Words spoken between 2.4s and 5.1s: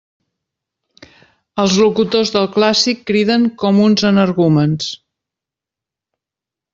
clàssic criden com uns energúmens.